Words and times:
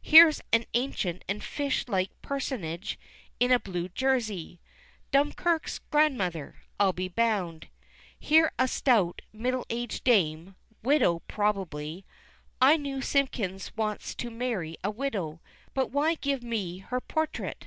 Here's 0.00 0.40
an 0.54 0.64
ancient 0.72 1.22
and 1.28 1.44
fish 1.44 1.84
like 1.86 2.10
personage 2.22 2.98
in 3.38 3.52
a 3.52 3.60
blue 3.60 3.90
jersey. 3.90 4.58
Dumerque's 5.12 5.80
grandmother, 5.90 6.56
I'll 6.80 6.94
be 6.94 7.08
bound. 7.08 7.68
Here 8.18 8.52
a 8.58 8.68
stout, 8.68 9.20
middle 9.34 9.66
aged 9.68 10.02
dame, 10.04 10.56
widow 10.82 11.18
probably. 11.28 12.06
I 12.58 12.78
know 12.78 13.00
Simpkins 13.00 13.76
wants 13.76 14.14
to 14.14 14.30
marry 14.30 14.78
a 14.82 14.90
widow, 14.90 15.42
but 15.74 15.90
why 15.90 16.14
give 16.14 16.42
me 16.42 16.78
her 16.78 17.02
portrait? 17.02 17.66